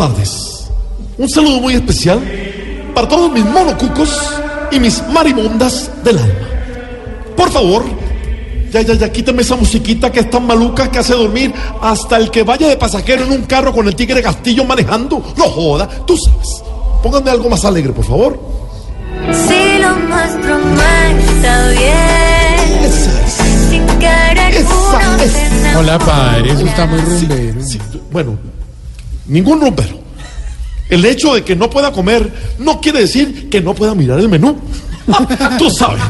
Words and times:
tardes. 0.00 0.70
Un 1.18 1.28
saludo 1.28 1.60
muy 1.60 1.74
especial 1.74 2.18
para 2.94 3.06
todos 3.06 3.30
mis 3.30 3.44
monocucos 3.44 4.08
y 4.70 4.80
mis 4.80 5.06
marimondas 5.08 5.90
del 6.02 6.16
alma. 6.16 6.48
Por 7.36 7.50
favor, 7.50 7.84
ya, 8.72 8.80
ya, 8.80 8.94
ya, 8.94 9.12
quítame 9.12 9.42
esa 9.42 9.56
musiquita 9.56 10.10
que 10.10 10.20
es 10.20 10.30
tan 10.30 10.46
maluca 10.46 10.90
que 10.90 11.00
hace 11.00 11.12
dormir 11.12 11.52
hasta 11.82 12.16
el 12.16 12.30
que 12.30 12.44
vaya 12.44 12.68
de 12.68 12.78
pasajero 12.78 13.26
en 13.26 13.32
un 13.32 13.42
carro 13.42 13.74
con 13.74 13.86
el 13.88 13.94
tigre 13.94 14.22
Castillo 14.22 14.64
manejando. 14.64 15.22
No 15.36 15.44
joda, 15.44 15.86
tú 16.06 16.16
sabes. 16.16 16.62
Pónganme 17.02 17.30
algo 17.32 17.50
más 17.50 17.62
alegre, 17.66 17.92
por 17.92 18.06
favor. 18.06 18.40
Si 19.32 19.78
lo 19.82 19.96
nuestro 19.96 20.56
está 21.36 21.68
bien, 21.68 22.84
Esa 22.84 23.26
es. 23.26 23.32
sin 23.68 23.86
cara 24.00 24.48
Esa 24.48 25.24
es. 25.24 25.76
Hola, 25.76 25.98
padre, 25.98 26.52
eso 26.52 26.64
está 26.64 26.86
muy 26.86 27.00
rumbero. 27.00 27.60
Sí, 27.62 27.78
bueno, 28.10 28.38
ningún 29.30 29.60
rumpero. 29.60 29.98
El 30.88 31.04
hecho 31.04 31.34
de 31.34 31.44
que 31.44 31.54
no 31.54 31.70
pueda 31.70 31.92
comer 31.92 32.56
no 32.58 32.80
quiere 32.80 33.00
decir 33.00 33.48
que 33.48 33.60
no 33.60 33.74
pueda 33.74 33.94
mirar 33.94 34.18
el 34.18 34.28
menú. 34.28 34.58
Tú 35.58 35.70
sabes. 35.70 36.02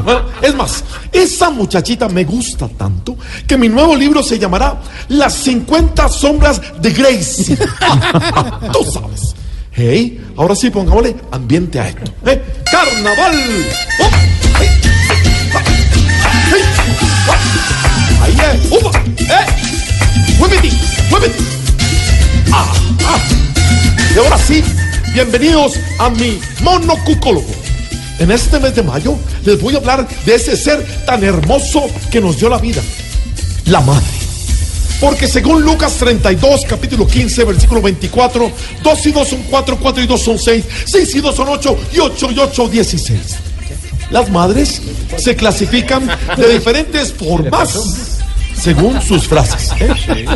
Es 0.43 0.55
más, 0.55 0.85
esa 1.13 1.51
muchachita 1.51 2.09
me 2.09 2.25
gusta 2.25 2.69
tanto 2.69 3.17
que 3.47 3.57
mi 3.57 3.69
nuevo 3.69 3.95
libro 3.95 4.23
se 4.23 4.39
llamará 4.39 4.81
Las 5.09 5.35
50 5.35 6.09
sombras 6.09 6.61
de 6.81 6.91
Grace. 6.91 7.57
Tú 8.73 8.85
sabes. 8.91 9.35
Hey, 9.73 10.21
ahora 10.37 10.55
sí 10.55 10.71
pongámosle 10.71 11.15
ambiente 11.31 11.79
a 11.79 11.89
esto. 11.89 12.13
¿eh? 12.27 12.43
¡Carnaval! 12.71 13.37
¡Oh! 14.03 14.40
Bienvenidos 25.13 25.75
a 25.99 26.11
mi 26.11 26.39
monocucólogo. 26.63 27.49
En 28.19 28.31
este 28.31 28.61
mes 28.61 28.75
de 28.75 28.83
mayo 28.83 29.17
les 29.45 29.61
voy 29.61 29.75
a 29.75 29.79
hablar 29.79 30.07
de 30.25 30.35
ese 30.35 30.57
ser 30.57 30.85
tan 31.07 31.25
hermoso 31.25 31.87
que 32.11 32.21
nos 32.21 32.39
dio 32.39 32.49
la 32.49 32.59
vida, 32.59 32.83
la 33.67 33.81
madre. 33.81 34.07
Porque 35.01 35.27
según 35.27 35.63
Lucas 35.63 35.95
32, 35.95 36.67
capítulo 36.69 37.07
15, 37.07 37.45
versículo 37.45 37.81
24, 37.81 38.53
2 38.83 39.07
y 39.07 39.13
2 39.13 39.29
son 39.29 39.43
4, 39.49 39.79
4 39.81 40.03
y 40.03 40.07
2 40.07 40.21
son 40.23 40.39
6, 40.39 40.65
6 40.85 41.15
y 41.15 41.21
2 41.21 41.35
son 41.35 41.49
8 41.49 41.79
y 41.95 41.99
8 41.99 42.31
y 42.33 42.39
8, 42.39 42.69
16. 42.69 43.21
Las 44.11 44.29
madres 44.31 44.83
se 45.17 45.37
clasifican 45.37 46.07
de 46.37 46.53
diferentes 46.53 47.13
formas 47.15 48.19
según 48.61 49.01
sus 49.01 49.27
frases. 49.27 49.71
¿eh? 49.81 50.27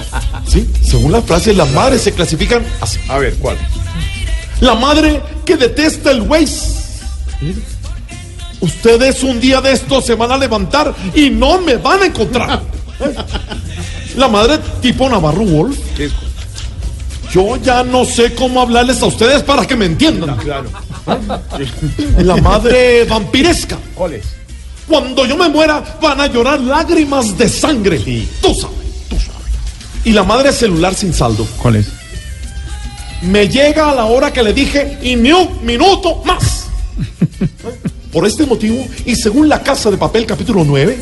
Sí, 0.49 0.67
según 0.83 1.13
las 1.13 1.25
frases, 1.25 1.55
las 1.57 1.71
madres 1.73 2.01
se 2.01 2.13
clasifican 2.13 2.65
así. 2.81 2.99
A 3.09 3.19
ver, 3.19 3.35
¿cuál? 3.35 3.59
La 4.65 4.75
madre 4.75 5.21
que 5.45 5.59
detesta 5.59 6.11
el 6.11 6.23
Waze. 6.23 6.73
Ustedes 8.61 9.23
un 9.23 9.39
día 9.39 9.61
de 9.61 9.73
estos 9.73 10.07
se 10.07 10.15
van 10.15 10.33
a 10.33 10.39
levantar 10.39 10.95
y 11.15 11.29
no 11.29 11.61
me 11.61 11.77
van 11.77 12.01
a 12.01 12.07
encontrar. 12.07 12.63
La 14.17 14.27
madre 14.27 14.59
tipo 14.81 15.07
Navarro 15.07 15.45
Wolf. 15.45 15.77
Yo 17.31 17.57
ya 17.57 17.85
no 17.85 18.07
sé 18.07 18.35
cómo 18.35 18.63
hablarles 18.63 19.03
a 19.03 19.07
ustedes 19.07 19.43
para 19.43 19.67
que 19.67 19.77
me 19.77 19.85
entiendan. 19.85 20.35
Claro. 20.39 20.71
La 22.25 22.37
madre 22.37 23.05
vampiresca. 23.05 23.77
¿Cuál 23.95 24.15
es? 24.15 24.25
Cuando 24.89 25.27
yo 25.27 25.37
me 25.37 25.51
muera 25.51 25.85
van 26.01 26.23
a 26.23 26.27
llorar 26.27 26.59
lágrimas 26.61 27.37
de 27.37 27.51
sangre. 27.51 27.99
Tú 28.41 28.55
sabes, 28.55 29.09
tú 29.11 29.17
sabes. 29.17 30.07
Y 30.07 30.13
la 30.13 30.23
madre 30.23 30.53
celular 30.53 30.95
sin 30.95 31.13
saldo. 31.13 31.47
¿Cuál 31.59 31.77
es? 31.77 32.04
Me 33.27 33.49
llega 33.49 33.91
a 33.91 33.95
la 33.95 34.05
hora 34.07 34.33
que 34.33 34.43
le 34.43 34.53
dije 34.53 34.99
y 35.03 35.17
ni 35.17 35.33
un 35.33 35.65
minuto 35.65 36.23
más. 36.25 36.67
Por 38.13 38.27
este 38.27 38.47
motivo, 38.47 38.87
y 39.05 39.17
según 39.17 39.49
la 39.49 39.63
Casa 39.63 39.91
de 39.91 39.97
Papel 39.97 40.25
capítulo 40.25 40.63
9, 40.65 40.97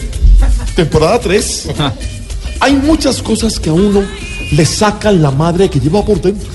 temporada 0.74 1.18
3, 1.20 1.68
hay 2.60 2.72
muchas 2.72 3.20
cosas 3.20 3.60
que 3.60 3.68
a 3.68 3.74
uno 3.74 4.02
le 4.52 4.64
sacan 4.64 5.20
la 5.20 5.30
madre 5.30 5.68
que 5.68 5.78
lleva 5.78 6.02
por 6.02 6.22
dentro. 6.22 6.48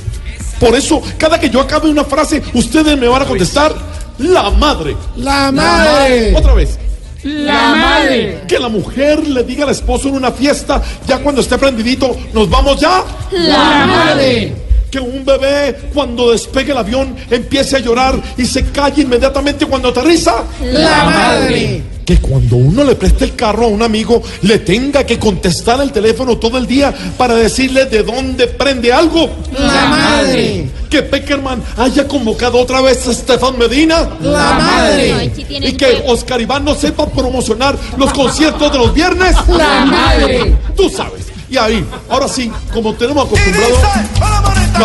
Por 0.60 0.76
eso, 0.76 1.00
cada 1.20 1.40
que 1.40 1.52
yo 1.52 1.62
acabe 1.62 1.90
una 1.90 2.04
frase, 2.06 2.42
ustedes 2.56 2.98
me 2.98 3.08
van 3.08 3.22
a 3.22 3.26
contestar, 3.26 3.76
la 4.18 4.50
madre. 4.50 4.98
La 5.18 5.52
madre. 5.52 6.36
Otra 6.36 6.56
vez. 6.56 6.80
La 7.24 7.76
madre. 7.76 8.42
Que 8.48 8.58
la 8.58 8.70
mujer 8.70 9.28
le 9.28 9.44
diga 9.44 9.64
al 9.66 9.70
esposo 9.70 10.08
en 10.08 10.16
una 10.16 10.32
fiesta, 10.32 10.82
ya 11.06 11.20
cuando 11.20 11.42
esté 11.42 11.60
prendidito, 11.60 12.18
nos 12.34 12.50
vamos 12.50 12.80
ya. 12.80 13.04
La 13.32 13.86
madre. 13.86 14.67
Que 14.90 15.00
un 15.00 15.26
bebé 15.26 15.76
cuando 15.94 16.32
despegue 16.32 16.72
el 16.72 16.78
avión 16.78 17.16
empiece 17.30 17.76
a 17.76 17.80
llorar 17.80 18.16
y 18.38 18.46
se 18.46 18.66
calle 18.72 19.02
inmediatamente 19.02 19.66
cuando 19.66 19.90
aterriza. 19.90 20.44
La 20.62 21.04
madre. 21.04 21.84
Que 22.06 22.20
cuando 22.20 22.56
uno 22.56 22.86
le 22.86 22.96
preste 22.96 23.26
el 23.26 23.36
carro 23.36 23.66
a 23.66 23.68
un 23.68 23.82
amigo 23.82 24.24
le 24.44 24.60
tenga 24.60 25.04
que 25.04 25.20
contestar 25.20 25.82
el 25.82 25.92
teléfono 25.92 26.38
todo 26.38 26.58
el 26.58 26.66
día 26.66 26.94
para 27.18 27.36
decirle 27.36 27.84
de 27.86 28.02
dónde 28.04 28.48
prende 28.48 28.94
algo. 28.94 29.30
La 29.52 29.88
madre. 29.88 30.70
Que 30.90 31.02
Peckerman 31.02 31.62
haya 31.76 32.08
convocado 32.08 32.58
otra 32.60 32.80
vez 32.80 33.06
a 33.10 33.12
Estefan 33.12 33.58
Medina. 33.58 34.08
La 34.22 34.54
madre. 34.54 35.34
Y 35.36 35.74
que 35.74 36.02
Oscar 36.08 36.40
Iván 36.40 36.64
no 36.64 36.76
sepa 36.76 37.08
promocionar 37.08 37.76
los 37.98 38.14
conciertos 38.14 38.72
de 38.72 38.78
los 38.78 38.94
viernes. 38.94 39.36
La 39.50 39.84
madre. 39.84 40.56
Tú 40.78 40.90
sabes. 40.90 41.26
Y 41.50 41.58
ahí, 41.58 41.86
ahora 42.10 42.28
sí, 42.28 42.52
como 42.74 42.94
tenemos 42.94 43.26
acostumbrado, 43.26 43.78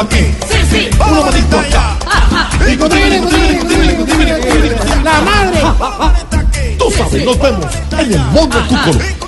aquí. 0.00 0.34
Sí, 0.48 0.58
sí. 0.70 0.90
Uno 0.98 1.22
maldito. 1.22 1.62
La 5.04 5.20
madre. 5.20 5.60
Tú 6.78 6.90
sabes, 6.90 7.24
nos 7.24 7.38
vemos 7.38 7.66
en 7.98 8.12
el 8.12 8.18
mundo 8.30 8.58
de. 8.60 9.22